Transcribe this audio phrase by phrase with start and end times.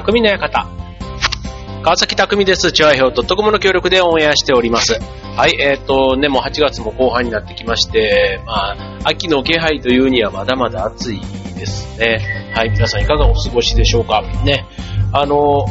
[0.00, 0.66] 匠の館。
[1.82, 2.72] 川崎匠です。
[2.72, 4.98] チュアヒョウとコムの協力でオンエアしております。
[5.36, 11.20] はい、えっ、と、ね、もう8月も後半になってきまして、まあ、秋の気配というにはまだまだ暑い
[11.54, 12.52] ですね。
[12.54, 14.64] はい、皆さんいかがお過ごしでしょうかね。
[15.12, 15.66] あの、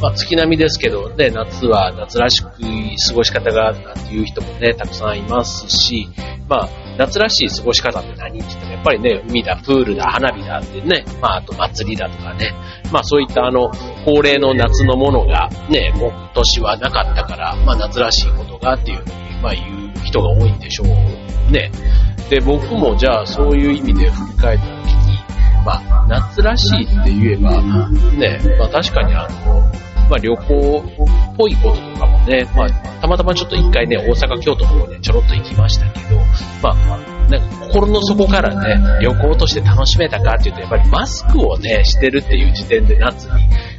[0.00, 6.08] まあ、月並みですけど、ね、夏は夏らしく過ごし方があるなんていう人もね、たくさんいますし、
[6.48, 6.68] まあ、
[6.98, 12.54] 夏らしい過ごし方って何って言っても、やっぱりね、海だ、プールだ、花火だってね、まあ、あと祭りだとかね、
[12.92, 13.70] まあそういったあの、
[14.04, 21.70] 恒例の夏のものがね、今年はなかったから、まあ夏らしいことがっていうふうに、まあ言う人が多いんでしょうね。
[22.30, 24.70] で、僕もじゃあそういう意味で振り返った時
[25.08, 25.18] に、
[25.64, 27.62] まあ夏らしいって言えば、
[28.12, 29.72] ね、まあ確かにあの、
[30.08, 36.16] まあ旅行っぽいこととかもね、まあたまたまちょっと一回ね、大阪、京都の方にちょろっと行きましたけど、
[36.62, 43.30] まあなんか心の底からね、旅行として楽しめたかっていうと、やっぱりマスクをね、してるっていう時点で夏に、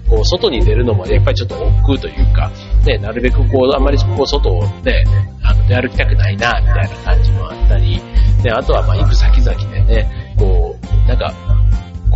[0.10, 2.52] こう、外に出るのもやっぱりちょっと億劫というか、
[2.86, 5.04] ね、なるべくこう、あんまりこう、外をね、
[5.44, 8.02] あの、出歩きたくないな、みたいな感じもあったり、
[8.44, 11.34] で、あとはまあ、行く先々でね、こう、なんか、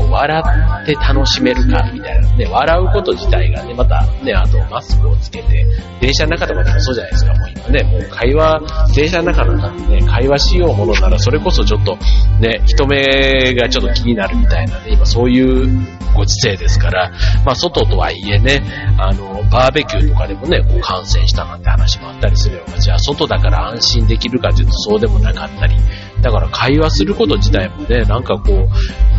[0.10, 0.44] 笑
[0.84, 2.30] って楽しめるか、みたいな。
[2.36, 5.66] ね、笑うこと自体がね、またね、あとマスクをつけて、
[6.02, 8.62] 電車の中とかでもそうじゃないですか、もう今ね、もう会話、
[8.96, 11.98] 電車の中の中でね、会話しようものなら、それこそちょっと、
[12.40, 16.80] ね、人目がちょっと気になるみたいなね、今そういうご時世です。
[16.80, 17.12] から、
[17.46, 18.64] まあ外とはいえね、
[18.98, 22.50] あの、バーベキューとかでもね、こう感染したなんて話もあったりす。
[22.50, 25.76] れば、じゃあ外だから安心できるかというとそうでもなかったり、
[26.22, 27.10] だから会話す。
[27.10, 28.68] ること自体もね、なんかこう、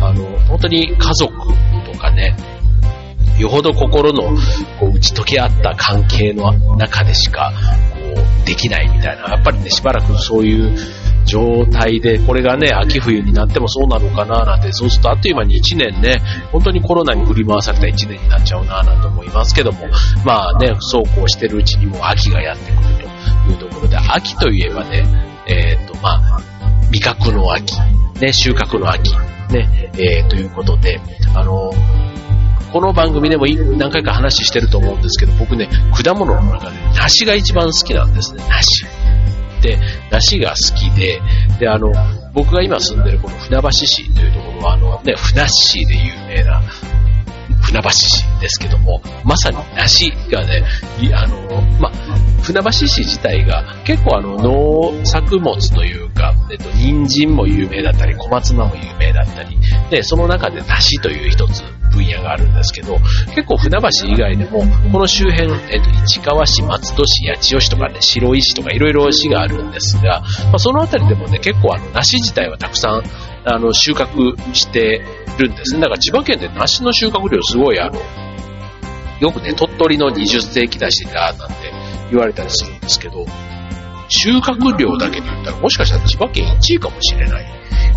[0.03, 1.31] あの、本当に家族
[1.85, 2.35] とかね、
[3.37, 4.23] よほど心の
[4.79, 7.51] こう打ち解け合った関係の中でしか
[8.15, 10.77] こうできないみたいな、やっぱりね、しばらくそういう
[11.25, 19.87] 状態で、これがね、秋冬になってもそうなのかななんて、そうするとあっという間に1年ね、本当にコロナに振り回された1年になっちゃうななんて思いますけども、
[20.25, 23.09] まあね、そうこうしてるうちにも秋がやってくる
[23.57, 25.05] というところで、秋といえばね、
[25.47, 26.41] えっ、と、まあ、
[26.91, 27.75] 味覚の秋、
[28.19, 29.11] ね、収穫の秋、
[29.51, 30.99] ね、えー、ということで、
[31.35, 31.71] あの、
[32.71, 38.85] この番組でも何回か話してると思うんですけど、僕ね、果物の中で梨が一番好きなんですね、梨。
[39.61, 39.77] で、
[40.09, 41.21] 梨が好きで、
[41.59, 41.91] で、あの、
[42.33, 46.61] 僕が今住んでるこの船橋市というところは、あの、ね、船市で有名な
[47.61, 50.63] 船橋市ですけども、まさに梨がね、
[51.13, 51.91] あの、ま、
[52.41, 59.57] 船橋市自体が結構あの農作物というか、えっと、人参も有名だったり、小松菜も有名だったり、
[59.89, 62.97] で、その中で梨という一つ分野があるんですけど、
[63.35, 73.03] 結構船橋以外でも、この周辺、えっと、市川市、松戸市、八千代市とかね、白石市とかいろいろ市があるんですが、まあ、そのあたりでもね、結構あの、梨自体はたくさん、
[73.45, 75.03] あの、収穫して
[75.37, 75.81] るんですね。
[75.81, 77.99] だから千葉県で梨の収穫量すごいあの、
[79.19, 81.71] よくね、鳥取の20世紀出してたなんて
[82.09, 83.25] 言われたりするんですけど、
[84.07, 87.45] 収穫量だけで言ったらもしかしたら千葉県1位かもしれない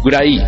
[0.03, 0.39] ぐらい、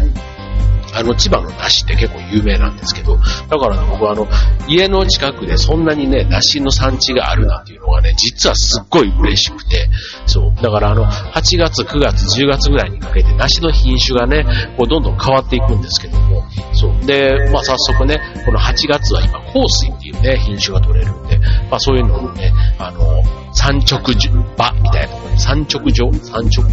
[0.97, 4.27] あの、千葉の梨って結構有名なんですけど、だからね、僕はあの、
[4.67, 9.89] 家の近くでそんなにね、梨の産地があるなんていうのがね、実はすっごい嬉しくて、
[10.27, 10.63] そう。
[10.63, 14.45] だからあの、8月、9月、10月ぐらいにかけて梨の品種がね、
[14.77, 17.07] こうどんどん変わっていくんですけども、そう。
[17.07, 21.39] で、まあ早速ね、この8月は今、香水っていうね、品種が取れるんで、
[21.71, 26.65] まあそういうのをね、あの、産直場みたいなところに、産直場産直、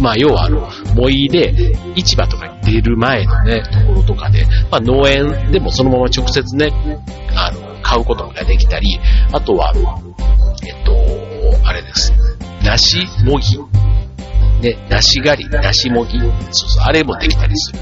[0.00, 6.70] まあ要はあの、森で、市場とかに出る前のね、ところとかで、まあ農園でもそのまま直接ね、
[7.34, 9.00] あの、買うことができたり、
[9.32, 9.72] あとは、
[10.66, 12.12] えっと、あれです。
[12.62, 13.58] 梨もぎ。
[14.60, 16.18] ね、梨狩り、梨もぎ。
[16.18, 17.80] そうそう、あれもできたりする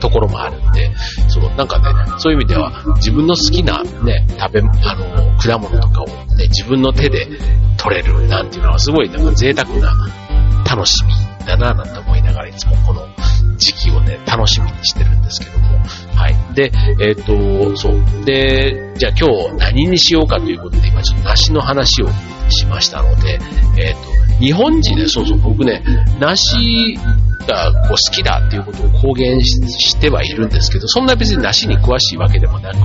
[0.00, 0.90] ところもあるんで、
[1.28, 1.84] その、なんかね、
[2.18, 4.64] そういう意味では、自分の好きなね、食べ、あ
[4.94, 7.26] の、果物とかをね、自分の手で
[7.76, 9.92] 取れるなんていうのはすごいなんか贅沢な
[10.68, 13.06] 楽しみだななんて思いながらいつもこの
[13.56, 15.78] 時期をね、楽しみにしてるんですけども。
[16.14, 16.54] はい。
[16.54, 18.24] で、えっ、と、そう。
[18.24, 22.08] で、じゃあ今日何にしようかということで、今ちょっと梨の話を
[22.48, 23.38] しましたので、
[23.78, 23.98] えっ、と、
[24.40, 25.82] 日本人で、そうそう、僕ね、
[26.20, 26.96] 梨
[27.46, 32.78] がこう好きだっていうことを公言してはいるんですけど、そんな別に梨に詳しいわけでもなく、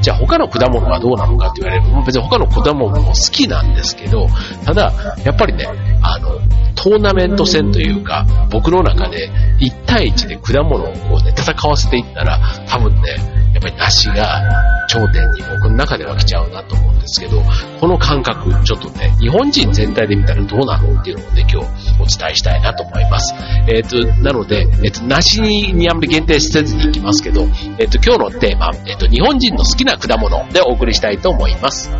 [0.00, 4.28] じゃあ他の果物はどうなのかって言われれば、別に他の果物も好きなんですけど、
[4.64, 4.92] ただ、
[5.24, 5.66] やっぱりね、
[6.02, 6.38] あの、
[6.74, 9.30] トーナメント戦というか、僕の中で
[9.60, 17.42] 1対1で果物をこうね、戦わせていったら、多分ね、っぱり梨が頂点に僕の中では来ちゃうなと思うんですけど、
[17.78, 21.56] この感覚、ちょっとね、日本人全体で見たらどうなのっていうのをね、今日
[22.00, 23.34] お伝えしたいなと思います。
[23.68, 27.46] えっ、と、なので、えっ、と、梨にあんまり限定せずにいきますけど、
[27.78, 31.90] えっ、と、今日のテーマ、えっ、と、日本人の好きな果物でお送りしたいと思います。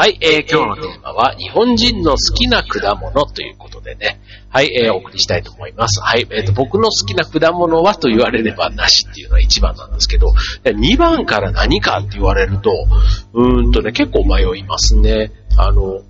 [0.00, 4.18] はい、えー、今日のテーマは、日本人の好きな果物ということでね、
[4.48, 6.00] はい、えー、お送りしたいと思います。
[6.00, 10.28] はい、えっ、ー、と、僕の好きな果物はと言われればなしっていうのは一番なんですけど、
[10.64, 12.72] 2番から何かって言われると、
[13.34, 15.32] うーんとね、結構迷いますね。
[15.58, 16.00] あの、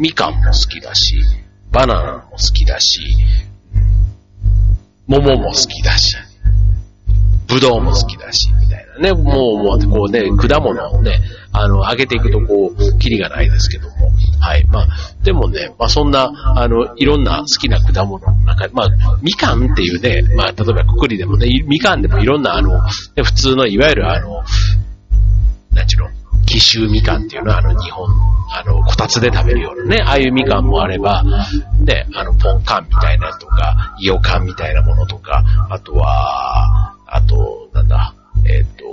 [0.00, 1.14] みかんも好きだし、
[1.70, 2.98] バナナも好きだし、
[5.06, 6.16] 桃も好きだし、
[7.56, 9.12] ぶどうも好きだし、みたいなね。
[9.12, 11.20] もう、もう、こうね、果物をね、
[11.52, 14.10] あの、上げていくとこう、キリがないですけども。
[14.40, 14.64] はい。
[14.66, 14.86] まあ、
[15.22, 18.88] でもね、まあそんな、あの、いろんな好きな果物の中でまあ、
[19.22, 22.78] みかんっていうね、まあ、例えばくくりでもね、みかんでもいろんな、あの、
[23.16, 24.42] 普通の、いわゆるあの、
[25.72, 26.10] なんちゅうの、
[26.44, 28.06] 紀州みかんっていうのは、あの、日本、
[28.52, 31.24] あの、こたつで食べるようなね、ああいうみかんもあれば、
[31.80, 38.14] ね、あの、ポンカンみたいなとか、イオカンみたいなものとか、あとは、あと、なんだ、
[38.44, 38.84] えっ、ー、と、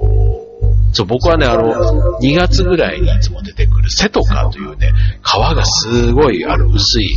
[0.94, 4.92] そう、僕はね、あの、2月ぐらいにいつも出てくるセトカというね、
[5.24, 7.08] 皮がすごい、あの、薄い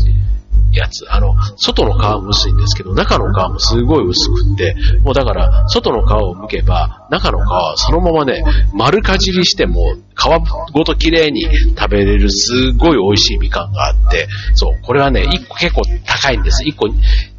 [0.72, 1.04] やつ。
[1.08, 11.44] あの、外の皮も薄いんですけど、中の皮もすごい薄くって、もうだから、外の皮を剥けば、中の皮はそのままね、丸かじりしても、皮ごと綺麗に
[11.76, 16.64] 食べれるすごい美味しいみかんがあって、そう、これはね、1個結構高いんです。
[16.64, 16.88] 1個、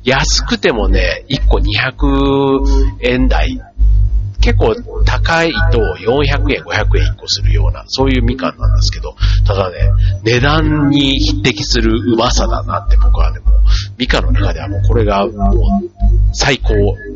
[0.04, 3.60] 安くてもね、1個200円台
[4.42, 4.76] 結構
[5.06, 9.78] 高いと400円、500円1個するような、そういうみかんなんですけど、ただね、
[10.24, 13.46] 値段に匹敵するうまさだなって僕はね、も、
[13.98, 15.58] みかんの中ではもうこれがもう
[16.34, 16.74] 最高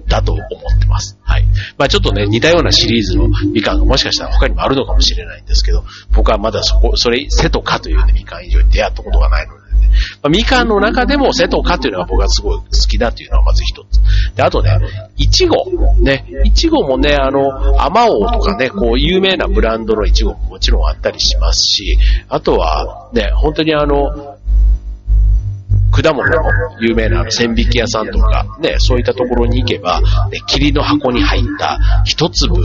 [0.08, 1.18] だと思ってます。
[1.24, 1.46] はい。
[1.78, 5.84] まあちょっとね、似たようなシリーズのみかんがもしかしたら他にもあるのかもしれないんですけど、
[6.14, 9.61] 僕はまだそこ、それ、瀬戸かというね、みかん以上に出会ったことがないので、
[10.22, 14.02] まあ、みかんの中でも瀬戸かっていうのが僕はすごい好きだっていうのはまず一つ。
[14.36, 14.78] で、あとね、
[15.18, 15.66] いちご。
[16.02, 21.98] ね、いちごもね、あの、アマオとかね、こう、有名なブランドのいちごももちろんあったりしますし、
[22.30, 24.38] あとは、ね、本当にあの、
[25.92, 26.42] 果物の
[26.80, 32.56] 有名な千匹屋さんとか、ね、そういったところに行けば、ね、霧の箱に入った一粒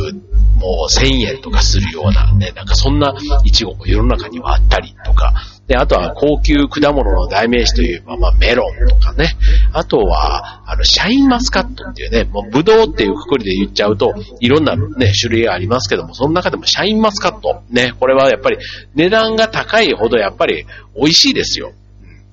[0.56, 3.14] もう1000円とかするようなね、なんかそんな
[3.44, 5.34] イチゴも世の中にはあったりとか、
[5.66, 9.36] で、あとは高級果物の代名詞という、まあ、まあ、メロンとかね。
[9.72, 17.62] あとは、あの、シャインマスカットっていうね、もうブドウっていうくくりで言っちゃうと、いろんなね、種類がありますけども、その中でもシャインマスカット。
[17.70, 18.58] ね、これはやっぱり
[18.94, 21.72] 値段が高いほどやっぱり美味しいですよ。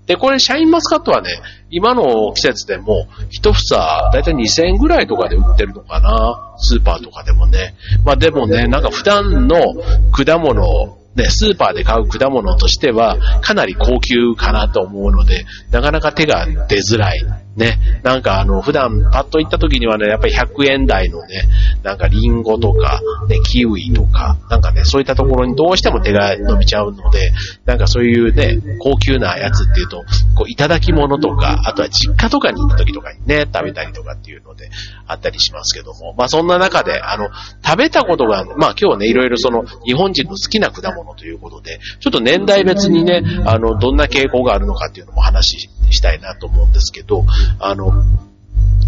[0.06, 1.30] で、これ、シャインマスカットはね、
[1.70, 6.56] 今の季節でも、一房、だいたい2000円ぐらいとかで売ってるのかな。
[6.58, 7.74] スーパーとかでもね。
[8.04, 9.58] まあでもね、なんか普段の
[10.12, 17.20] 果物ね、スーパーで買う果物としては、かなり高級かなと思うので、なかなか手が出づらい。
[17.56, 21.44] ね、なんかあの、普段パッと行った時にはね、やっぱり100円台のね、
[21.84, 27.32] なんかリンゴとか、ね、キウイとか、なんかね、そういったところにどうしても手が伸びちゃうので、
[27.66, 30.04] なんかそういうね、高級なやつっていうと、
[30.36, 34.70] こう、いただき物とか、あとは実家とかに行った時とかにね、食べたりとかっていうので、
[35.06, 37.30] あったりしますけども、まあそんな中で、あの、
[37.64, 47.26] 食べたことが、まあ今日ね、いろいろその、日本人の好きな果物ということで、ちょっと年代別にね、あの、どんな傾向があるのかっていうのも話したいなと思うんですけど、
[47.60, 47.92] あの、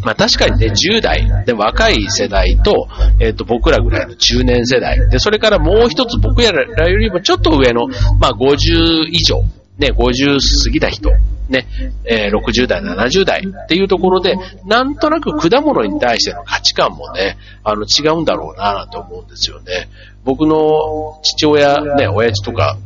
[0.04, 2.88] まあ確かにね、10代で若い世代と、
[3.20, 5.10] えっ、ー、と、僕らぐらいの中年世代。
[5.10, 7.88] で、それからもう一つ僕らよりもちょっと上の、
[8.20, 9.42] まあ50以上、
[9.78, 11.10] ね、50過ぎた人、
[11.50, 11.68] ね、
[12.06, 14.36] えー、60代、70代っていうところで、
[14.66, 19.90] なんとなく果物に対しての価値観もね、あの、違うんだろうな、なんて思うんですよね。
[20.24, 22.78] 僕の父親、ね、親父とか、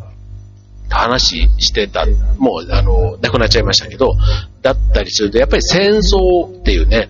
[0.97, 2.05] 話してた、
[2.37, 4.15] もう、あの、亡くなっちゃいましたけど、
[4.61, 7.09] だったりすると、やっぱり戦争っていうね、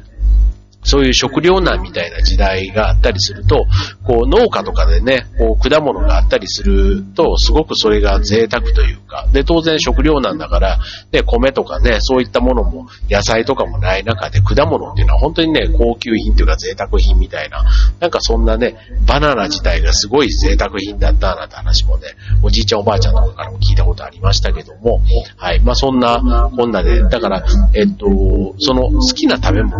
[0.83, 3.65] そういう食糧難みたいな時代があったりすると、
[4.03, 10.79] こう農家とかでね、こう果物があったりすると、すごくそれが贅沢というか、で、当然食糧難だから、
[11.11, 17.63] ね、米とかね、そういったものも、野菜とかもない中で果物っていうのは本当にね、高級品というか贅沢品みたいな、
[17.99, 22.07] なんかそんなね、バナナ自体がすごい贅沢品だったなんて話もね、
[22.41, 25.01] おじいちゃんおばあちゃんとかからも聞いたことありましたけども、
[25.35, 27.43] はい、まあそんな、こんなで、だから、
[27.73, 28.07] えっと、
[28.59, 29.77] その好きな食べ物、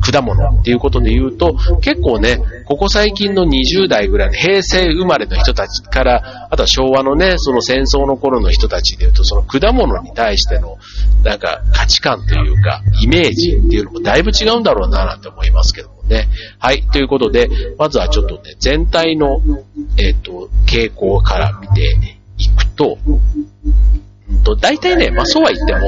[0.00, 10.78] 果物っていうことで言うと、結構ね、ここ最近の20代ぐらいの平成生まれの人たちから、あとは昭和のね、その戦争の頃の人たちで言うと、その果物に対しての、
[11.24, 16.28] なんか価値観というか、イメージっていうのもだいぶ違うんだろうななんて思いますけどもね。
[16.58, 19.40] はい、ということで、まずはちょっとね、全体の、
[19.98, 21.96] えっ、ー、と、傾向から見て
[22.38, 22.98] いくと、
[24.44, 25.80] と、大体ね、まあそうは言っても、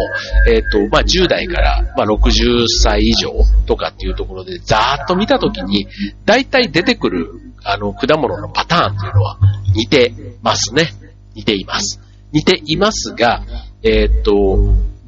[0.48, 3.32] えっ、ー、と、まあ10代から、まあ60歳以上
[3.66, 5.86] とかっていうところで、ざーっと見たときに、
[6.24, 7.30] 大体出てくる、
[7.64, 9.38] あの、果物のパターンっていうのは
[9.74, 10.88] 似てますね。
[11.34, 12.00] 似ています。
[12.32, 13.42] 似ていますが、
[13.82, 14.32] えっ、ー、と、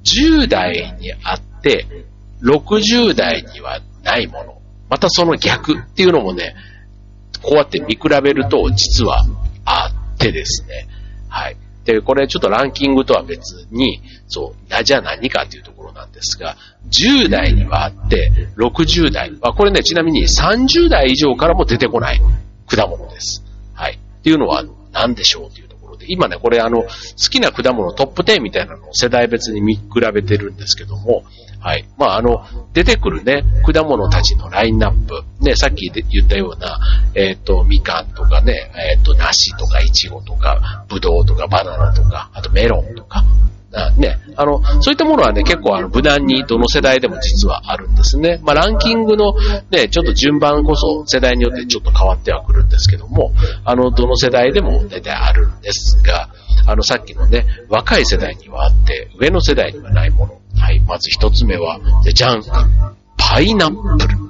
[0.04, 1.86] 10代にあって、
[2.42, 4.58] 60代にはないもの。
[4.90, 6.54] またその逆っていうのもね、
[7.42, 9.24] こうやって見比べると実は
[9.64, 10.86] あってですね。
[11.28, 11.56] はい。
[11.84, 16.56] で、これちょっとランキングとは別に、そう、じゃあ何かというところなんですが、
[16.88, 19.30] 10代にはあって、60代。
[19.32, 22.20] まあ、これね、ちなみに30代以上からも出てこない
[22.66, 23.44] 果物です。
[23.74, 23.94] はい。
[23.94, 26.88] っていうのは何でしょうというところで、今ね、これあの、好
[27.30, 29.82] きな果物トップ10みたいなのを世代別に見比
[30.12, 31.24] べてるんですけども、
[31.60, 31.86] はい。
[31.96, 35.24] まあ、あの、出てくるね、果物たちのラインナップ。
[35.40, 36.78] ね、さっき言ったような、
[37.14, 43.24] えっ、ー、と、みかんとかね、えっ、ー、と、梨とかいちごとか、ぶどうとかバナナとか、あとメロンとか、
[43.96, 48.40] ね、あの、そういったものはね、結構あの、無難にどの世代でも実はあるんですね。
[48.42, 49.34] まあ、ランキングの
[49.70, 53.32] ね、ちょっと順番こそ世代によってちょっと変わってはくるんですけども、
[53.64, 56.28] あの、どの世代でも大体あるんですが、
[56.66, 60.40] あの、さっきのね、若い世代にはあって、上の世代にはないもの。
[60.56, 61.80] はい、まず一つ目は、
[62.12, 62.42] じゃん、
[63.16, 64.23] パイナップル。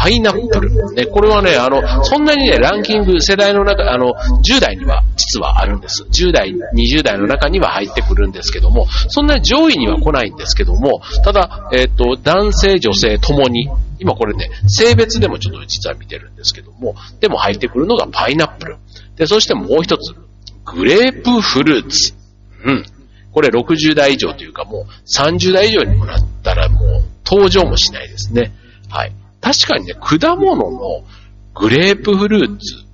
[0.00, 0.94] パイナップル。
[0.94, 6.04] ね、これはね、あの、そんなにね、ランキング世代の中、あの、10代には実はあるんです。
[6.04, 18.76] 10代、20代の中には入ってくるんですけども、そんなに上位には来ないんですけども、ただ、えっ、ー、と、男性、女性ともに、今これね、性別でもちょっと実は見てるんですけども、でも入ってくるのがパイナップル。
[19.16, 20.14] で、そしてもう一つ、
[20.64, 22.14] グレープフルーツ。
[22.64, 22.84] うん。
[23.32, 28.52] これ60代以上というかもう30代以上にもなったらもう登場もしないですね。
[28.88, 29.12] はい。
[29.40, 31.04] 確かにね、果物の
[31.54, 32.84] グレープフルーツ、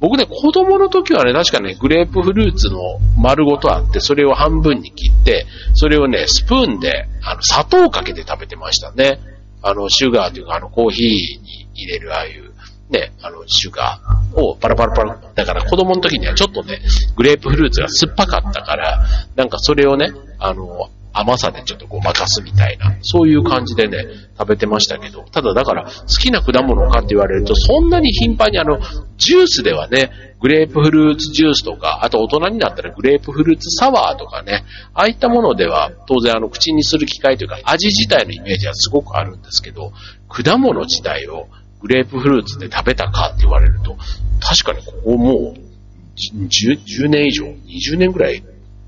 [0.00, 2.78] 僕ね、子供の時はね、確かね、グレープフルーツの
[3.16, 9.18] 丸ごとあって、それを半分に切って、それをね、スプーンで、あの、砂糖をかけて食べてましたね。
[9.60, 11.06] あの、シュガーというか、あの、コーヒー
[11.42, 12.48] に入れるああいう
[12.90, 15.18] ね、あの、シュガーをパラパラパラ。
[15.34, 16.80] だから子供の時にはちょっとね、
[17.16, 19.04] グレープフルーツが酸っぱかったから、
[19.36, 24.06] なんかそれをね、あの、甘さでちょっとごまかすみたいな、そういう感じでね、
[24.38, 28.78] 食べてましたけど、ただだから好きな果物かって言われると、そんなに頻繁にあの、
[29.16, 30.10] ジュースではね、
[30.40, 39.92] グレープフルーツジュースとか、あと大人になったらグレープフルーツサワーとかね、ああいったものでは当然あの口にする機会というか味自体のイメージはすごくあるんですけど、
[40.28, 41.48] 果物自体を
[41.80, 43.96] グレープフルーツで食べたかって言われると、
[44.40, 45.68] 確かにここもう
[46.16, 48.42] 10、10年以上、20年ぐらい、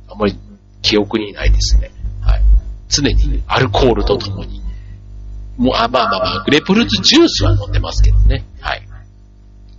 [0.08, 0.36] あんまり
[0.82, 1.90] 記憶にないですね。
[2.90, 4.60] 常にアルコールとともに。
[5.56, 8.44] もう、あ、まあまあまあ、グレープフルーツジュースは飲んでますけどね。
[8.60, 8.82] はい。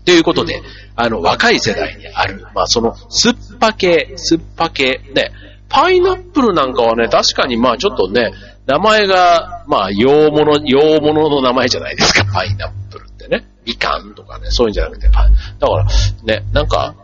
[0.06, 0.62] ということで、
[0.96, 5.32] あの、若い世代にある、まあその、酸っぱ系、酸っぱ系、ね、
[5.70, 8.32] パイナップルなんかはね、確かにまあちょっとね、
[8.66, 13.48] 名前が、まあ、洋物、洋物の名前じゃないですか、パイナップルってね。
[13.66, 15.28] みかんとかね、そういうんじゃなくて、だか
[15.60, 15.86] ら、
[16.24, 16.96] ね、なんか、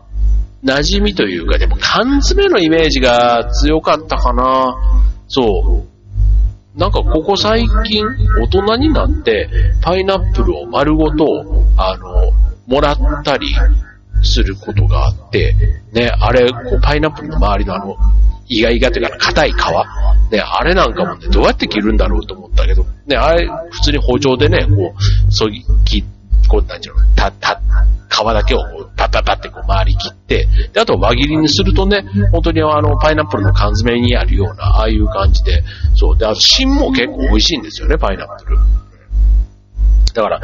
[0.63, 4.75] 馴染みというか、でも缶詰のイメージが強かったかな。
[5.27, 5.96] そう。
[6.77, 8.05] なんかここ最近、
[8.39, 9.49] 大人になって、
[9.81, 11.25] パイナップルを丸ごと、
[11.75, 12.31] あの、
[12.67, 13.47] もらったり
[14.21, 15.55] することがあって、
[15.91, 17.95] ね、あれ、こうパイナップルの周りのあの、
[18.47, 19.55] イガイガというか、硬い皮。
[20.31, 26.03] ね、あれなんかもね、どうやって切るんだろうと思ったけど、ね、あれ、普通に包丁でね、こう、そぎ、切、
[26.47, 27.59] こう、なんちゅうの、た、た、
[28.17, 35.63] 皮だけをこう、パッパッパってこう周り切って、で、あと輪切りにするとね、本当にあの、パイナップルの缶詰にあるような、ああいう感じで、
[35.95, 36.17] そう。
[36.17, 38.57] で、あと芯も結構美味しいんですよね、パイナップル。
[40.13, 40.41] だから、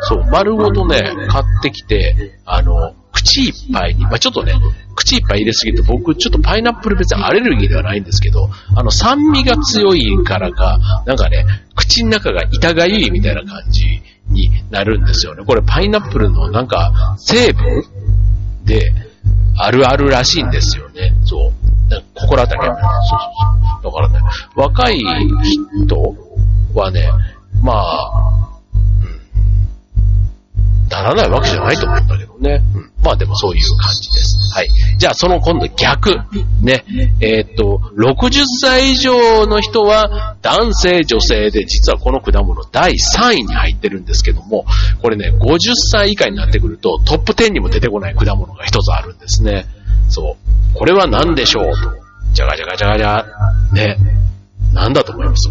[0.00, 0.98] そう、丸ごとね、
[1.28, 4.54] 買ってきて、あの、口いっぱいに、まあ、ちょっとね、
[4.94, 15.44] 口いっぱい入れすぎると僕ちょっとパイナップル別にアレルギーではないんですけど、あの酸味が強いからか、なんかね、口の中が痛がゆいみたいな感じになるんですよね。
[15.44, 17.84] これパイナップルのなんか成分
[18.64, 18.92] で
[19.56, 21.12] あるあるらしいんですよね。
[21.24, 21.52] そう。
[22.14, 22.76] 心当たりある。
[22.76, 23.20] そうそう
[23.82, 23.90] そう。
[23.90, 24.20] だからね、
[24.54, 26.16] 若い人
[26.74, 27.08] はね、
[27.62, 28.59] まあ、
[30.98, 32.62] うん、ならないわけじゃないと思うんだけどね。
[32.74, 34.54] うん、まあでもそういう感じです。
[34.54, 34.68] はい。
[34.98, 36.10] じゃあその今度逆。
[36.60, 36.84] ね。
[37.20, 44.66] えー、っと、60歳以上の人は男性、女性で実はこの果物第3位に入ってるんですけども、
[45.02, 49.66] これね、50歳以下になってくるとトップ10にも出てこない果物が一つあるんですね。
[50.08, 50.36] そ
[50.74, 50.76] う。
[50.76, 51.70] これは何でしょうと。
[52.32, 53.26] じゃがじゃがじゃがじゃ。
[53.72, 53.96] ね。
[54.72, 55.48] なんだと思います？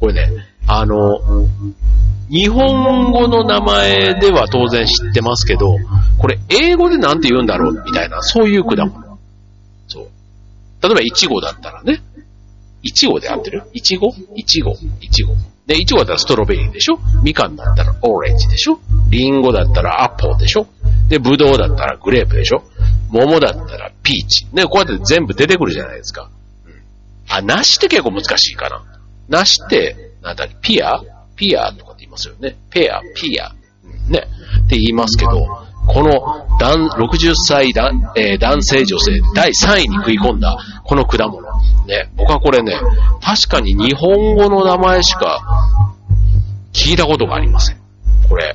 [0.00, 0.30] これね、
[0.72, 1.20] あの、
[2.28, 5.76] 日本語の名前では当然知ってますけど、
[6.16, 9.18] これ英語でなんて言うんだろうみたいな、そういう果物。
[9.88, 10.08] そう。
[10.80, 12.00] 例えば、イチゴだったらね。
[12.82, 13.64] イチゴで合ってる？
[13.72, 14.14] イチゴ？
[14.36, 15.34] イチゴイチゴ。
[15.66, 17.00] で、イチゴだったらストロベリーでしょ？
[17.24, 18.78] みかんだったらオレンジでしょ？
[19.10, 20.66] リンゴだったらアッポーでしょ？
[21.08, 22.62] で、ブドウだったらグレープでしょ？
[23.10, 24.46] 桃だったらピーチ。
[24.52, 26.30] ね、こうやって全部出てくるじゃないですか。
[26.64, 26.72] うん。
[27.28, 28.82] あ、梨って結構難しいかな。
[29.28, 31.00] 梨って、なんだり、ピア？
[31.36, 32.56] ピアとかって言いますよね。
[32.70, 33.54] ペア、ピア。
[34.08, 34.26] ね。
[34.66, 35.46] って言いますけど、
[35.86, 37.70] この60歳、
[38.16, 41.40] えー、男性女性第3位に食い込んだこの果物。
[41.86, 42.10] ね。
[42.16, 42.74] 僕はこれね、
[43.22, 45.40] 確かに日本語の名前しか
[46.72, 47.80] 聞いたことがありません。
[48.28, 48.54] これ。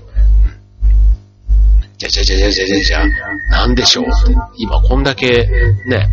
[1.98, 3.08] じゃじゃじゃじゃじゃじゃじゃ、
[3.50, 4.36] なんでしょうって。
[4.58, 5.48] 今こんだけ、
[5.88, 6.08] ね、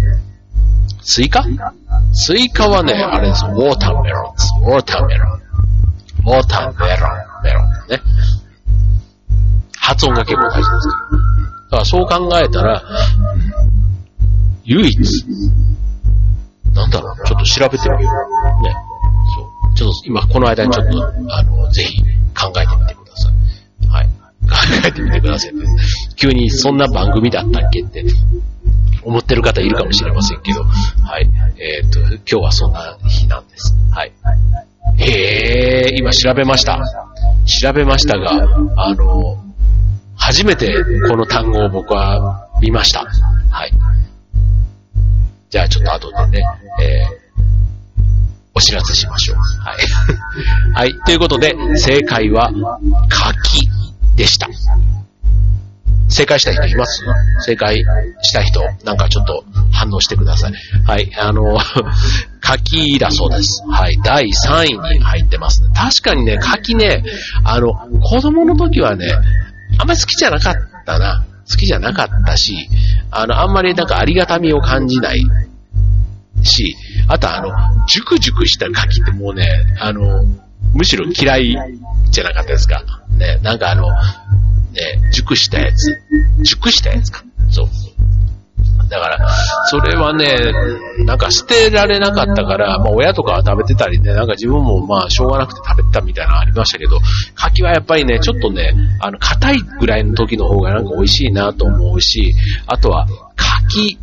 [1.03, 1.45] スイカ？
[2.13, 3.45] スイカはね、あれです。
[3.45, 4.53] watermelon です。
[4.63, 5.42] ウォーターメロン。
[6.25, 8.01] watermelon、melon ね。
[9.79, 12.83] 発音が結構大事ですだからそう考えたら、
[14.65, 15.25] 唯一、
[16.75, 18.63] なんだろう、ちょっと調べてみよう。
[18.63, 18.75] ね。
[19.35, 19.75] そう。
[19.75, 22.01] ちょっと今この間にちょっと、あの、ぜひ
[22.39, 23.87] 考えてみてください。
[23.89, 24.07] はい。
[24.07, 25.53] 考えてみてください、
[26.17, 28.05] 急にそんな番組だったっけって
[29.03, 31.29] 思ってる方いるかもしれませんけど、はい。
[31.59, 33.75] えっ、ー、と、今日はそんな日なんです。
[33.91, 34.13] はい。
[34.99, 36.81] へえ、今調べました。
[37.47, 38.31] 調べましたが、
[38.77, 39.43] あの、
[40.17, 43.05] 初めてこの単語を僕は見ました。
[43.51, 43.73] はい。
[45.51, 46.45] じゃあちょっと後でね、
[46.81, 47.23] えー、
[48.55, 49.37] お知らせしましょう。
[49.39, 49.79] はい。
[50.75, 50.95] はい。
[51.05, 52.51] ということで、正解は、
[53.09, 53.69] 柿
[54.17, 54.49] でした。
[56.13, 57.03] 正解した人います？
[57.41, 57.85] 正解
[58.23, 60.53] した人、なんかちょっと反応してください。
[60.87, 61.59] はい、あの、
[62.41, 63.63] 柿だそうです。
[63.69, 65.63] はい、第3位に入ってます。
[65.75, 67.03] 確かにね、柿ね、
[67.45, 69.07] あの、子供の時はね、
[69.79, 71.25] あんまり好きじゃなかったな。
[71.51, 72.69] 好きじゃなかったし、
[73.11, 75.21] あの、あんまりなんかありがたみを感じない
[76.43, 76.77] し、
[77.09, 77.49] あとあの、
[77.89, 79.47] 熟熟した柿ってもうね、
[79.81, 80.25] あの、
[80.75, 81.57] むしろ嫌い
[82.11, 82.83] じゃなかったですか？
[83.19, 83.85] ね、なんかあの、
[84.73, 86.01] ね、熟したやつ。
[86.43, 87.23] 熟したやつか。
[87.51, 87.69] そう。
[88.89, 89.29] だから、
[89.67, 90.53] それはね、
[91.07, 96.99] なんか捨てられなかったから、まあ親とかは食べてたりね、なんか自分もまあしょうがなくて食べてたみたいなのありましたけど、
[97.35, 102.35] 柿はやっぱりね、ちょっとね、あの、硬いぐらいの時の方がなんか美味しいなと思うし、
[102.67, 103.99] あとは、柿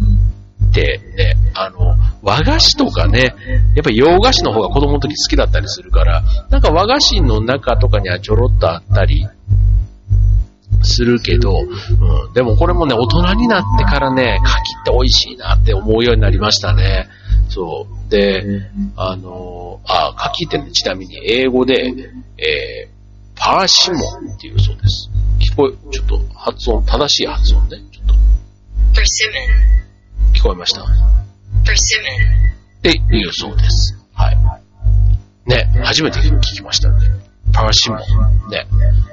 [0.69, 3.35] ってね、あの、和菓子とかね、
[3.75, 9.27] やっぱり洋菓子の方が子供の時好きだったりするから、なんか和菓子の中とかにはちょろっとあったり、
[10.83, 17.07] するけど、うん、でもこれもね、大人になってからね、柿って美味しいなって思うようになりましたね。
[17.49, 18.11] そう。
[18.11, 18.43] で、
[18.95, 21.93] あの、あ、柿ってちなみに英語で、
[22.37, 22.89] えー、
[23.35, 25.09] パーシモンっていうそうです。
[25.39, 27.77] 聞こえ、ちょっと発音、正しい発音ね。
[27.91, 28.13] ちょっと。
[30.33, 30.83] 聞こえました？
[30.83, 30.85] っ
[32.81, 33.97] ていうそうです。
[34.13, 34.37] はい。
[35.49, 36.97] ね、初めて聞きましたね。
[37.53, 37.99] パーシモン。
[38.49, 38.65] ね。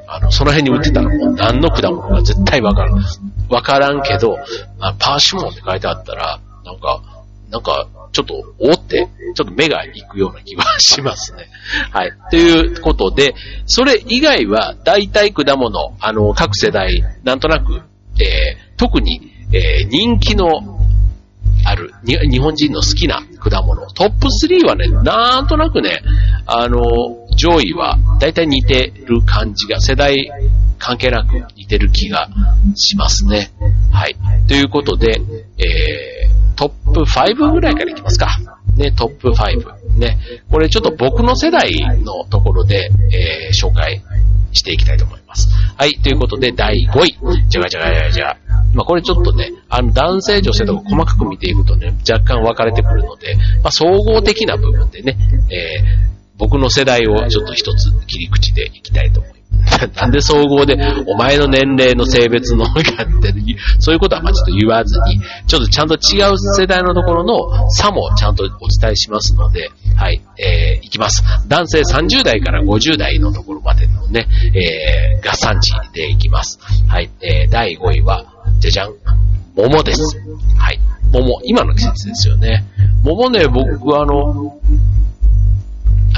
[0.07, 3.05] あの、その辺に売ってたらもう何の果物か絶対わからん。
[3.49, 4.38] わからんけど、
[4.81, 7.03] あパーシモンって書いてあったら、なんか、
[7.51, 11.49] なんか、ちょっと、おって、ちょっと目が行くような気がしますね。
[11.90, 12.12] はい。
[12.31, 13.35] ということで、
[13.66, 17.83] それ以外は、大体果物、あの、各世代、なんとなく、
[18.18, 20.79] えー、特に、えー、人気の
[21.66, 23.87] ある、日本人の好きな果物。
[23.90, 26.01] トップ3はね、なんとなくね、
[26.46, 26.81] あの、
[27.37, 30.31] 上位は大体似てる感じが、世代
[30.79, 32.29] 関係なく似てる気が
[32.75, 33.51] しますね。
[33.92, 34.16] はい。
[34.49, 35.20] ということで、
[35.59, 38.29] えー、トップ5ぐらいからいきますか。
[38.77, 39.99] ね、トップ5。
[39.99, 40.18] ね。
[40.51, 41.70] これちょっと僕の世代
[42.03, 44.03] のところで、えー、紹介
[44.53, 45.49] していきたいと思います。
[45.77, 45.94] はい。
[46.03, 47.49] ということで、第5位。
[47.49, 48.37] じゃがじゃがじゃがじゃ。
[48.75, 55.16] まあこれちょっとね、あの男性、女性とか細かく見ていくとね、若干分かれてくるので、まあ総合的な部分でね、
[55.51, 59.37] えー、僕の世代をちょっと一つ切り口でいきたいと思います。
[59.96, 62.85] なんで総合で、お前の年齢の性別のがっ
[63.22, 63.35] て、
[63.79, 68.49] そういうことはまあちょっと言わずに、ちょっとちゃんと違う世代のところの差もちゃんとお
[68.81, 71.22] 伝えしますので、はい、えー、いきます。
[71.49, 76.59] 男性30代から50代のところまでのね、えー、合算値でいきます。
[76.88, 78.25] はい、えー、第5位は、
[78.61, 78.92] じゃじゃん、
[79.57, 80.03] 桃です。
[80.59, 80.81] はい、
[81.12, 82.64] 桃、今の季節ですよね。
[83.03, 84.55] 桃ね、僕はあの、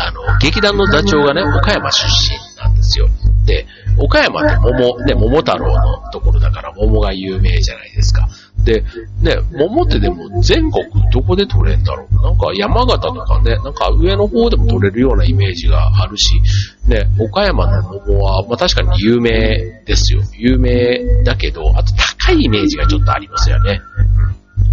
[0.00, 3.08] あの、劇団の座長がね、岡山出身なんですよ。
[3.44, 8.28] で、岡山って桃、ね、桃太郎のところだから桃が有名じゃないですか。
[8.64, 8.82] で、
[9.22, 16.40] ね、桃ってでも全国どこで取れんだろうなんか山形とかね、なんか上の方でも取れるようなイメージがあるし、
[16.87, 20.20] ね、岡山の桃は、まあ確かに有名ですよ。
[20.34, 23.80] 有名だけど、あと高いイメージがちょっとありますよね。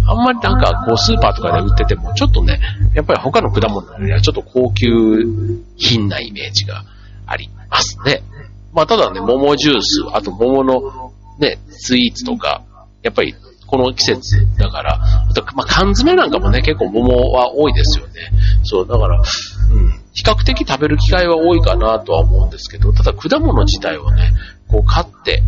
[0.06, 2.60] あんまりなんかこうスーパーとかで売ってても、ちょっとね、
[2.94, 4.86] やっぱり他の果物よりはちょっと高級
[5.76, 6.84] 品なイメージが
[7.26, 8.22] ありますね。
[8.72, 12.62] まあただね、桃ジュース、あと桃のね、スイーツとか、
[13.02, 13.34] やっぱり
[13.66, 18.12] この季節だから、あと、まあ、缶詰なんかもね、結構桃は多いですよね。
[18.62, 19.24] そう、だから、うん、
[20.14, 24.32] 比較的食べる機会は多いかなとは思うんですけど、ただ果物自体をね、
[24.68, 25.42] こう買って、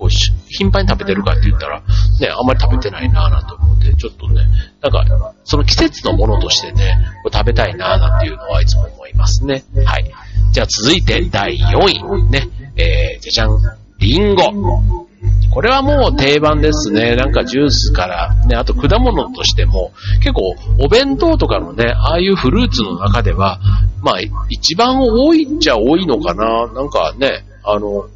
[0.00, 0.08] こう、
[0.48, 4.46] 頻繁に食べてるかって言ったら、ね、あんまり食べてないなぁなんて思って、ちょっとね、
[4.80, 6.96] なんか、その季節のものとしてね、
[7.30, 9.62] 食べたいなぁなんていうのはいつも思いますね。
[9.84, 10.10] はい。
[10.52, 12.30] じゃあ続いて第4位。
[12.30, 12.48] ね。
[12.76, 13.58] えー、じゃじゃん。
[13.98, 15.12] リンゴ。
[15.52, 17.14] これはもう定番ですね。
[17.14, 23.60] なんかジュースから、ね、あと果物としても、結構お弁当とかのね、ああいうフルーツの中では、
[24.00, 24.16] まあ
[24.48, 26.66] 一番多いっちゃ多いのかな。
[26.72, 28.06] なんかね、あの、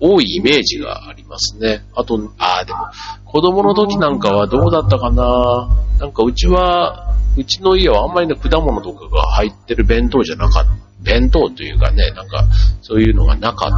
[0.00, 1.84] 多いイメージがありますね。
[1.94, 2.78] あと、ああ、でも、
[3.24, 5.68] 子供の時なんかはどうだったかな
[6.00, 10.70] なんかうちは、うちの家はあんまりね、果物とかが入ってる弁当じゃなかった。
[11.00, 12.44] 弁当というかね、なんか、
[12.82, 13.72] そういうのがなかっ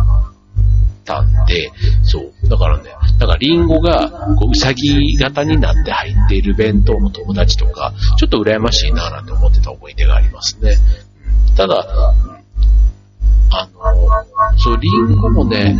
[1.04, 1.70] たんで、
[2.02, 2.48] そう。
[2.48, 10.76] だからね、なんかリンゴが、こう、うさぎ型になって入っている弁当の友達とか、ちょっと羨ましいなぁなんて思ってた思い出がありますね。
[11.56, 12.14] ただ、
[13.50, 15.76] あの、そう、リンゴもね、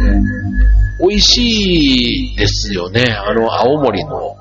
[1.01, 3.05] 美味しいですよね。
[3.13, 4.37] あの、青森の、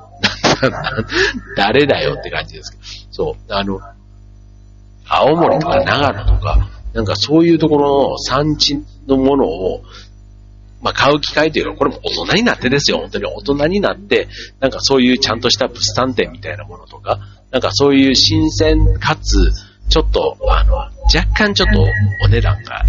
[1.56, 2.82] 誰だよって感じですけど。
[3.10, 3.80] そう、あの、
[5.08, 9.82] 青森とか長野とか、なんかそういうところの産地のものを、
[10.82, 12.98] まあ、買う機会というか、これも大人になってですよ。
[12.98, 14.28] 本当に大人になって、
[14.60, 17.18] なんかそういうちゃんとした物産展みたいなものとか、
[17.50, 19.52] なんかそういう新鮮かつ、
[19.88, 21.82] ちょっと、あの、若干ちょっと
[22.24, 22.84] お値段が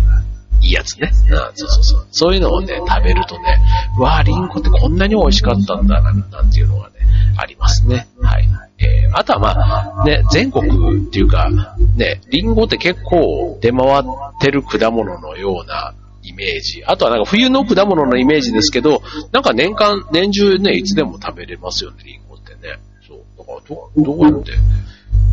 [0.61, 1.11] いいやつね。
[1.29, 2.07] うん、そうそうそう。
[2.11, 3.57] そういうのをね、食べるとね、
[3.97, 6.95] わあ、リンゴってこんなに美味しかったんだな、なんていうのがね、
[7.37, 8.07] ありますね。
[8.21, 8.47] はい。
[8.79, 10.67] えー、あとはまあ、ね、全国
[11.07, 11.49] っていうか、
[11.95, 14.03] ね、リンゴって結構出回っ
[14.39, 15.93] てる果物のような
[16.23, 16.83] イメージ。
[16.85, 22.79] あとはなんか冬の果物のイメージですけど、なんか年間、年中ね、いつでも食べれますよね、リンゴってね。
[23.07, 23.19] そう。
[23.37, 24.51] だからど、どうやって、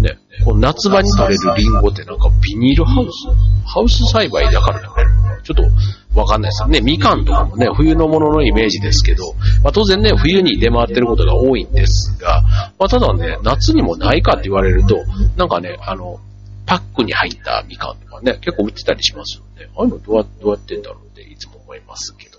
[0.01, 3.27] ね、この夏場に取れるリンゴってなんかビニールハウス
[3.67, 6.81] ハウス栽培だから食べるのちょっとわかんないですね。
[6.81, 12.43] みかんとかもね、冬のもののイメージですけど、まあ当然ね、冬に出回ってることが多いんですが、
[12.79, 14.97] まあただね、夏にもないかって言われると、
[15.37, 16.19] なんかね、あの、
[16.67, 19.71] パックに入ったみかんとかね、結構売ってたりしますよね。
[19.77, 22.39] ああいうのどうやどうやってんだろうっていつも思いますけど。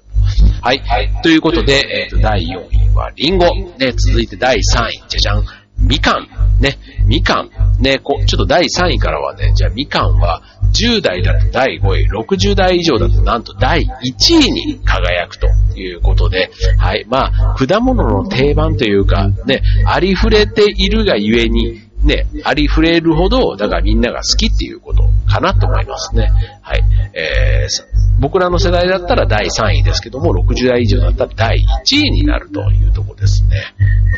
[0.61, 0.81] はい。
[1.23, 3.45] ということで、えっ、ー、と、第4位はリンゴ。
[3.77, 5.43] ね、続いて第3位、じゃじゃん。
[5.81, 6.27] みかん。
[6.61, 7.49] ね、みかん。
[7.81, 10.41] ね、こちょっと第3位からはね、じゃあみかんは、
[10.73, 13.87] 10代だと第5位、60代以上だとなんと第1
[14.35, 17.05] 位に輝くということで、はい。
[17.07, 26.31] まあ、果物の定番というか、ね、ありふれているがゆえに、ね、ありふれるほど、だからみんなが好きっていうことかなと思いますね。
[26.61, 26.83] はい。
[27.13, 33.63] えー、僕らの世代だったら第3位ですけども、60代以上だったら第1位になるというところですね。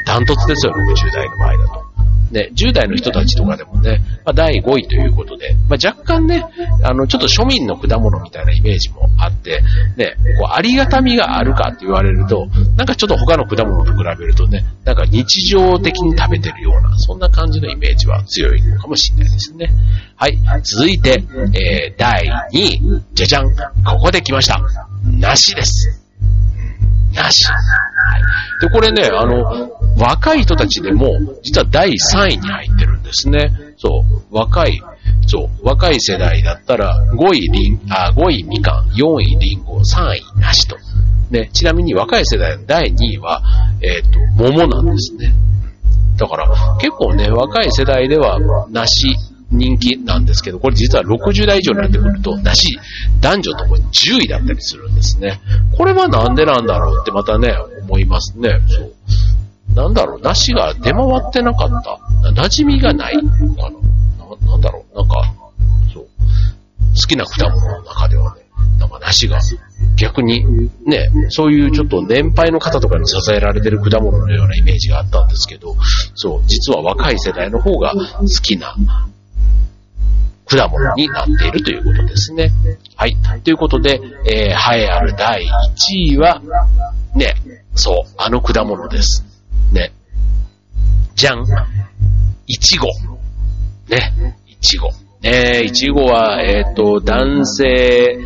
[0.06, 1.91] ダントツですよ、60代の場合だと。
[2.32, 6.46] ね、10代の人たちとかでもね、まあ、第5位ということで、まあ、若干ね、
[6.84, 9.62] あの、ちょっと庶民の果物みたいなイメージもあって、
[9.98, 19.70] ね、こう、ありがたみがあるかって言われると、なんかちょっと他の果物と比べるとね、なんか日常的に食べてるような、そんな感じのイメージは強いのかもしれないですね。
[20.16, 20.38] はい。
[20.64, 23.52] 続いて、えー、第2位、じゃじゃん。
[23.86, 24.62] ここで来ました。
[25.20, 26.02] 梨です。
[27.14, 27.48] 梨。
[28.62, 29.44] で、これね、あの、
[29.98, 33.52] 若い人たちでも、実は第3位に入ってるんですね。
[33.78, 34.82] そう、若い、
[35.28, 40.78] そう、若い世代だったら、5位リン、あ、5位みかん、4位リンゴ、3位梨と
[41.32, 43.42] ね、ちなみに若い世代の第2位は、
[43.82, 45.34] えっ、と、桃なんですね。
[46.18, 48.38] だから、結構ね、若い世代では、
[48.70, 49.16] 梨、
[49.52, 52.80] 人気なんですけど、これ実は60代以上になってくると、梨、
[53.20, 55.42] 男女ともに10位だったりするんですね。
[55.78, 58.62] これはなんでなんだろうってまたね、思いますね。
[58.68, 58.94] そう。
[59.76, 62.00] なんだろう、梨が出回ってなかった。
[62.32, 63.78] 馴染みがないのかな
[64.36, 65.34] ななんだろう、なんか、
[65.94, 66.04] そう。
[66.04, 66.08] 好
[67.08, 68.42] きな果物の中ではね、
[68.80, 69.40] なんか梨が
[69.98, 75.76] 逆にね、そういうちょっと年配の方とかに支えられてる果物のようなイメージがあったんですけど、
[76.16, 78.76] そう、実は若い世代の方が好きな
[80.58, 82.52] 果物になっているということですね。
[82.96, 83.16] はい。
[83.44, 85.46] ということで、えー、栄えある第1
[86.14, 86.42] 位は、
[87.16, 87.36] ね、
[87.74, 89.26] そう、あの果物です。
[89.72, 89.94] ね。
[91.16, 91.46] じゃん。
[92.48, 92.88] いちご。
[93.88, 94.38] ね。
[94.48, 94.90] いちご。
[95.22, 98.20] ねいちごは、えっ、ー、と、男性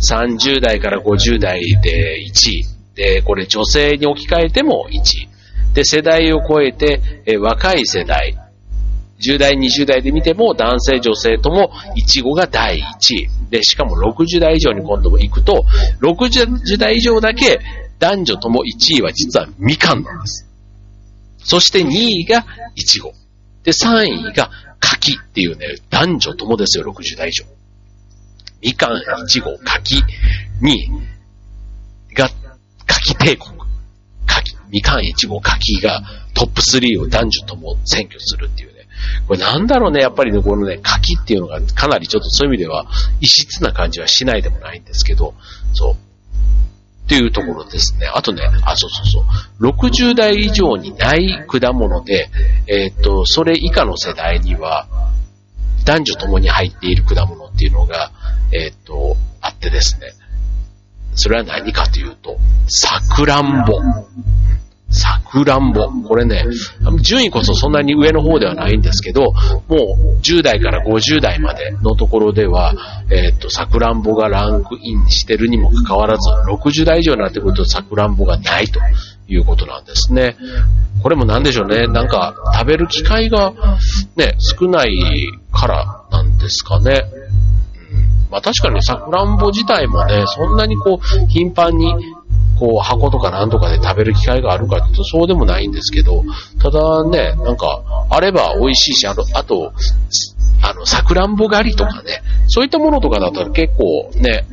[0.00, 2.64] 30代から50代で1位。
[2.94, 5.28] で、これ女性に置き換えても1位。
[5.74, 8.36] で、世代を超えて、え若い世代、
[9.20, 12.80] 10代、20代で見ても男性、女性ともイチゴが第1
[13.14, 13.28] 位。
[13.50, 15.64] で、しかも60代以上に今度も行くと、
[16.00, 17.60] 60代以上だけ
[17.98, 20.46] 男女とも1位は実はみかんなんです。
[21.38, 23.12] そして2位がイチゴ。
[23.64, 24.50] で、3位が
[24.80, 27.44] 柿っていうね、男女ともですよ、60代以上。
[28.62, 30.02] みかん、いちご、柿
[30.60, 30.90] に、
[32.14, 32.30] が、
[32.86, 33.52] 柿帝国。
[34.26, 36.02] 柿、みかん、いちご、柿が
[36.34, 38.67] トップ3を男女とも占拠するっていう。
[39.26, 42.86] これなんだろうね、やっぱりね、このね、柿っていうのがかなりちょっとそういう意味では
[43.20, 45.34] 異質な感じはしないでもないんですけど、
[45.72, 45.94] そう。
[45.94, 48.06] っていうところですね。
[48.14, 49.24] あとね、あ、そうそうそ
[49.60, 49.66] う。
[49.66, 52.28] 60代以上にない果物で、
[52.66, 54.86] えっ、と、それ以下の世代には、
[55.86, 58.12] 男女ともに入っている果物っていうのが、
[58.52, 60.12] えっ、と、あってですね。
[61.14, 63.80] それは何かというと、さくらんぼ。
[64.90, 65.90] さくらんぼ。
[66.02, 66.44] これね、
[67.02, 69.32] 順位こそそんなに上の方ではないんですけど、
[69.68, 72.74] もう10代から50代までのところでは、
[73.10, 78.80] えっ、と、さくらんぼがランクインしてるにもかかわらず、60代以上になってくるとさくらんぼがないと
[79.28, 80.36] いうことなんですね。
[81.02, 81.86] これもなんでしょうね。
[81.86, 83.52] なんか、食べる機会が
[84.16, 87.04] ね、少ないからなんですかね。
[88.30, 91.94] まあ確かにさくらんぼ自体もね、そんなにこう、頻繁に、
[92.58, 96.24] こう、箱とかなんとかで食べる機会があるかっていうとそうでもないんですけど、
[96.60, 99.72] ただね、なんか、あれば美味しいし、あの、あと、
[100.62, 104.44] あの、さくらんぼ狩りとかね、そういったものとかだったら結構ね、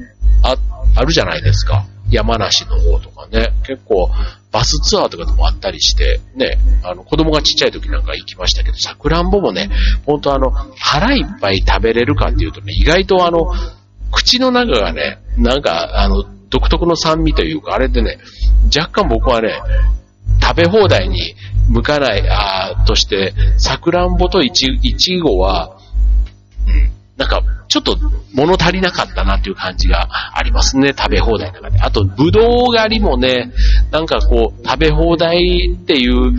[0.43, 0.55] あ、
[0.95, 1.85] あるじゃないですか。
[2.11, 4.09] 山梨の方とかね、結構
[4.51, 9.69] バスツアーとかでもあったりして、ね、あの子供がちっちゃい時なんか行きましたけど、さくらんぼもね、
[10.05, 13.51] ほんとあの、腹いっぱい食べれるかっていうとね、意外とあの、
[14.11, 16.23] 口の中がね、なんかあの、
[16.55, 18.17] 独特の酸味というか、あれでね、
[18.73, 19.49] 若干僕はね、
[20.41, 21.35] 食べ放題に
[21.69, 24.69] 向かない、あとして、さくらんぼといち
[25.19, 25.77] ごは、
[26.65, 27.97] うん、なんか、ちょっと
[28.33, 31.81] 物足りなかったなっていう感じがありますね、食べ放題の中で。
[31.81, 33.51] あと、ぶどう狩りもね、
[33.91, 36.31] なんかこう、食べ放題っていう、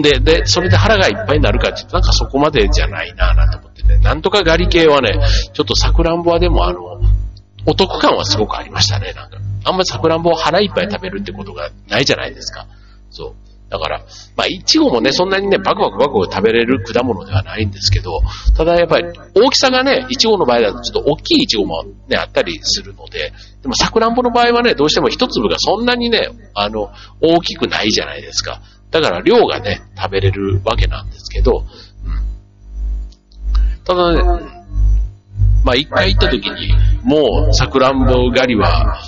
[0.00, 3.98] で、で、それで腹がいっぱいになるかって言うと、なんかそこまでじゃないなぁなんて思ってね。
[3.98, 5.18] なんとか狩り系はね、
[5.52, 6.91] ちょっとさくらんぼはでもあの、
[7.66, 9.38] お得感はすごくありましたね、なんか。
[9.64, 12.66] あんまりさくらんぼを腹いっぱい食べるってことがないじゃないですか。
[13.10, 13.34] そう。
[13.72, 14.00] だから、
[14.36, 18.20] まあ、いちごもね、そんなにね、バクバクバク食べれる果物ではないんですけど、
[18.54, 26.90] ただやっぱり大きさがね、いちごの場合だとちょっと大きいいちごもね、あったりするので、でもさくらんぼの場合はね、どうしても一粒がそんなにね、あの、
[27.22, 28.60] 大きくないじゃないですか。
[28.90, 31.64] だから量がね、食べれるわけなんですけど、
[32.04, 32.22] うん。
[33.84, 34.61] ただね、
[35.64, 39.00] まあ一回行った時に、もうさくらんぼ狩りは、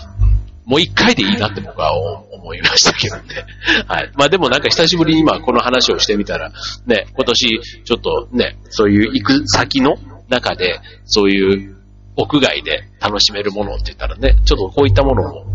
[0.64, 3.22] もう一回でいいなって僕は思いましたけどね。
[3.86, 4.10] はい。
[4.14, 6.50] まあでもなんか久しぶりに今この話をしてみたら、
[6.86, 9.96] ね、今年ちょっとね、そういう行く先の
[10.28, 11.76] 中で、そういう
[12.16, 15.46] 屋外で楽しめるものって言ったらね、ちょっとこういったものを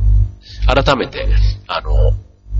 [0.67, 1.27] 改めて、
[1.67, 2.13] あの、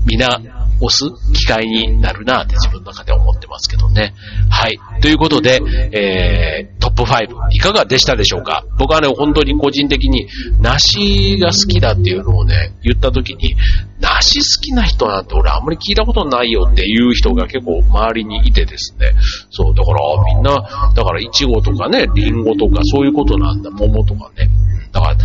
[0.06, 0.40] 皆
[0.80, 4.14] 押す機会になるなって自分の中で思ってますけどね。
[4.48, 4.78] はい。
[5.02, 5.60] ということで、
[5.92, 6.69] えー、
[7.10, 8.64] 5いかがでしたでしょうか？
[8.78, 10.28] 僕はね、本当に個人的に
[10.60, 13.56] 梨が好きだっていうのをね、言った時に、
[14.00, 19.12] 梨好きな人なんて俺あんまり聞いたことないよっていう人が結構周りにいてですね。
[19.50, 19.98] そう、だから
[20.34, 24.48] みんな、だからイチゴとかね、リンゴとかそういうことなんだ、桃とかね。
[24.92, 25.16] だから、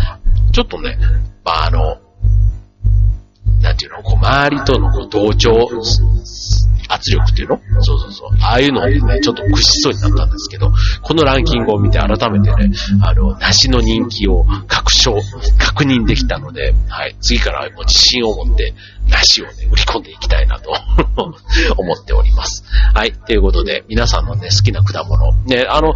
[0.52, 0.98] ちょっとね、
[1.44, 1.96] まああの、
[3.60, 5.50] なんていうの、こう周りとのこう同調
[6.88, 7.60] 圧力っていうの？
[7.80, 8.30] そうそうそう。
[8.40, 12.70] ああいうのをね、ちょっと屈しそうになったんですけど、このランキングを見て改めてね、
[13.02, 15.14] あの、梨の人気を確証、
[15.58, 18.74] 確認できたので、はい、次からもう自信を持って、
[19.08, 20.72] 梨をね、売り込んでいきたいなと
[21.76, 22.64] 思っております。
[22.94, 25.94] はい、ということで、皆さんのね、好きな果物、ね、あの、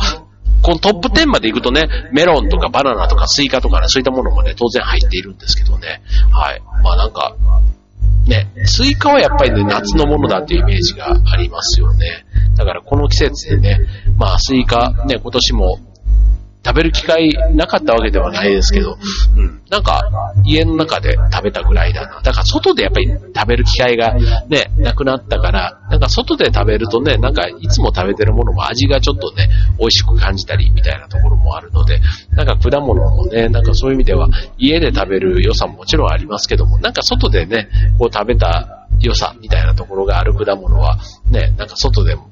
[0.62, 6.02] このトップ10まで行くとね、メロンとかバナナとかスイカとかね、そういったものもね、当然入っているんですけどね。
[6.30, 6.62] はい。
[6.82, 7.34] まあなんか、
[8.26, 12.24] ね、スイカはやっぱりね、夏のものだっていうイメージがありますよね。
[12.56, 13.78] だからこの季節でね、
[14.18, 15.78] まあスイカ、ね、今年も
[16.62, 18.98] 食べる機会なかったわけではないですけど、
[19.36, 19.62] うん。
[19.70, 20.02] なんか、
[20.44, 22.20] 家の中で食べたぐらいだな。
[22.22, 24.14] だから外でやっぱり食べる機会が
[24.48, 32.00] ね、なくなったから、なんか外で食べるとね、なんかいつも食べてるものも味がちょっとね、美味しく感じたりみたいなところもあるので、
[32.32, 37.68] なんか果物もね、なんかそういう意味では家で食べる良さももちろんありますけども、なんか外でね、
[37.98, 40.98] こう食べた良さみたいなところがある果物は、
[41.30, 42.30] ね、なんか外でも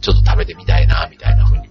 [0.00, 1.68] ちょっと食べてみたいな、みたいな風に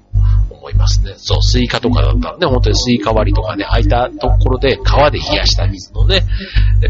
[0.55, 1.13] 思いますね。
[1.17, 6.23] そう、スイカとかだったらね、本当にスイカ割りとかね、空いたところで川で冷やした水のね、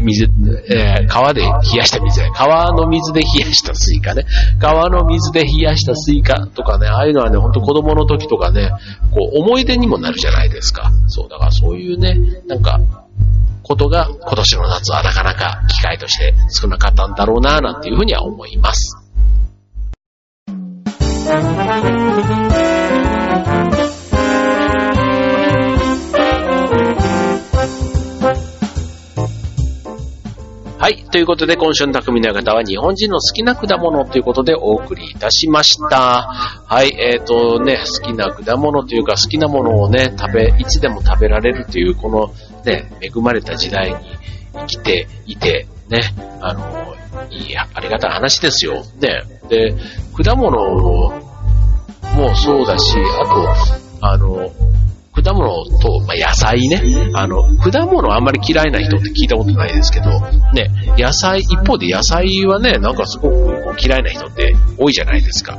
[0.00, 0.24] 水、
[0.68, 4.24] えー、川で冷やした水川の水で冷やしたスイカね、
[4.58, 8.70] 川の水で冷やしたスイカとかね、ああいうのはね、ほんと子供の時とかね、
[9.12, 10.90] こう思い出にもなるじゃないですか。
[11.08, 12.14] そう、だからそういうね、
[12.46, 12.80] なんか、
[13.62, 18.96] ことが今年の夏はなかなか機会として少なかったんだろうな、なんていうふうには思います。
[30.80, 31.04] はい。
[31.10, 36.22] ということで、今週の匠の方は日本人の好きな果物ということでお送りいたしました。
[36.66, 36.98] はい。
[36.98, 42.32] えっ、ー、とね、好きな果物というか好きなものをね、食べ、いつでも食べられるという、この
[42.64, 43.96] ね、恵まれた時代に
[44.54, 46.00] 生きていて、ね、
[46.40, 46.94] あの、
[47.28, 48.82] いや、ありがたい話ですよ。
[49.00, 49.22] ね。
[49.50, 49.74] で、
[50.16, 50.50] 果物
[52.16, 54.50] もそうだし、あと、あの、
[55.12, 56.80] 果物と、まあ、野菜ね。
[57.14, 60.10] あの、果物あんまり嫌いな人って聞いたことないですけど、
[60.52, 65.58] ね、野菜、一方で野菜はね、なんかすごくこう嫌いな人って多いじゃないですか。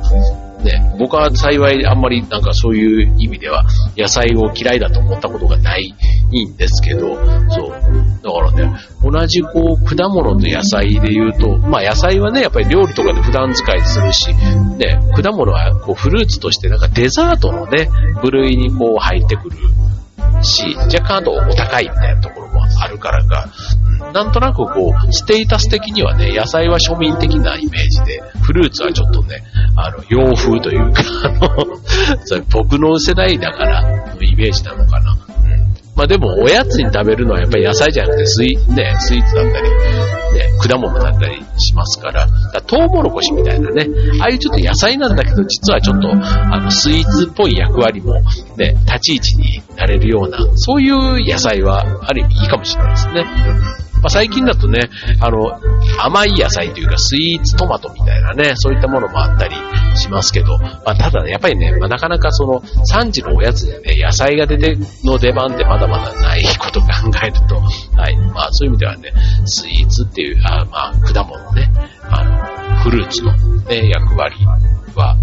[0.64, 3.64] ね、僕は幸いあんまりなんかそういう意味では
[3.96, 5.92] 野菜を嫌いだと思ったことがない
[6.32, 7.16] んですけど、
[7.50, 8.11] そう。
[8.22, 14.32] だからね、同じこう果物と野菜で言うと、まあ野菜はね、やっぱり料理とかで普段使いするし、
[14.78, 17.88] ね、果物はこうフルーツとしてなんかデザートのね、
[18.22, 19.56] 部類にこう入ってくる
[20.42, 23.48] し、若干あとお高いみたいなところもあるからか、
[24.12, 29.42] なんとなくこう、ステータス的にはね、野菜は庶民的なイメージで、フルーツはちょっとね、
[29.76, 31.66] あの、洋風というか、あの、
[32.24, 33.82] それ僕の世代だから
[34.14, 35.16] のイメージなのかな。
[36.02, 43.86] まあでも、おやつに食べるのはやっぱり野菜じゃなくてスイ,、ね、スイーツだったり、ね、果物だったりしますから、からトウモロコシみたいなね、
[44.20, 48.14] ああいうちょっと野菜なんだけど、実はちょっと、あの、スイーツっぽい役割も、
[48.56, 53.91] ね、立ち位置になれるような、そういう野菜は、ある意味いいかもしれないですね。
[54.02, 55.60] まあ、最近だとね、あの、
[55.98, 59.54] 甘い野菜というかスイーツトマトみたいなね、そういったものもあったり
[59.94, 66.86] しますけど、まあ、ただ、ね、やっぱりね、まあ、なかなかその3時のおやつでね、野菜が出ての出番ってまだまだない こと考
[67.24, 67.56] えると、
[67.96, 69.12] はい、まあそういう意味ではね、
[69.44, 71.72] スイーツっていう、あまあ果物ね、
[72.10, 73.32] あの、フルーツの
[73.68, 74.34] ね、役割
[74.94, 75.16] は、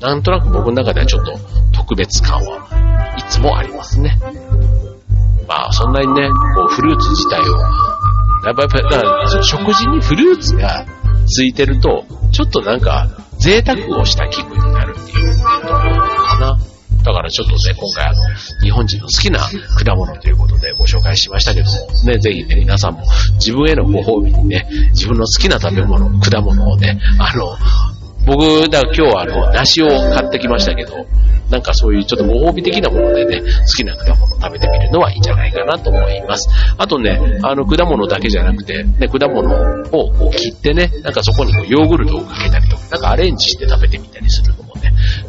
[0.00, 1.32] なんとなく僕の中ではちょっと
[1.72, 4.18] 特別感はいつもありますね。
[5.48, 7.93] まあそんなにね、こうフルーツ自体を
[8.50, 10.86] やっぱり、だから食事にフルーツが
[11.26, 16.58] ついてると、ちょっとなんか、贅沢をした気分になるっていうところかな。
[17.04, 18.16] だからちょっとね、今回あの、
[18.62, 19.40] 日本人の好きな
[19.84, 21.72] 果物ということでご紹介しましたけども、
[22.04, 23.02] ね、ぜひね、皆さんも
[23.34, 27.58] 自分へのご褒美にね、自分の好きな食べ物、果物をね、あの、
[28.26, 31.06] 僕、だ今日はあの、梨を買ってきましたけど、
[31.54, 36.48] なんかそういうちょっとご褒美的なものでね、好きな果物を食べてみるのはいいんじゃないかなと思います。
[36.76, 39.54] あとね、あの果物だけじゃなくて、ね、果物
[39.92, 44.63] をこう切ってね、なんかそこにこうヨーグルトをかけたりとか、なんかアレンジして食べてみたりするの、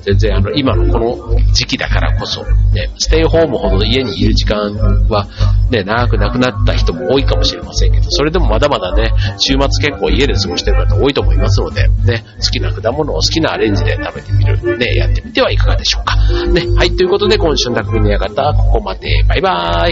[0.02, 4.74] 全然あの、今のこの時期だからこそ、ね、ステイホームほど家にいる時間
[5.10, 5.28] は
[5.70, 16.16] ね、長くなくなった人も多いかもしれませんけど、それでもまだまだね、週末結構家で過ごしてる方多いと思いますので、ね、好きな果物を好きなアレンジで食べてみる、ね、やってみてはいかがでしょうか。
[16.48, 19.24] ね、はい、ということで今週の匠の館、ここまで。
[19.28, 19.92] バイバー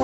[0.00, 0.03] イ。